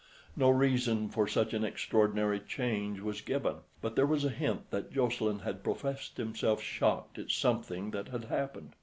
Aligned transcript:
No 0.35 0.49
reason 0.49 1.09
for 1.09 1.27
such 1.27 1.53
an 1.53 1.63
extraordinary 1.63 2.39
change 2.39 3.01
was 3.01 3.21
given; 3.21 3.57
but 3.83 3.95
there 3.95 4.07
was 4.07 4.25
a 4.25 4.29
hint 4.29 4.71
that 4.71 4.91
Jocelyn 4.91 5.37
had 5.37 5.63
professed 5.63 6.17
himself 6.17 6.59
shocked 6.59 7.19
at 7.19 7.29
something 7.29 7.91
that 7.91 8.07
had 8.07 8.23
happened. 8.23 8.73